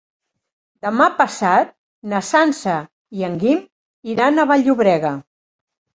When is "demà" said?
0.85-1.05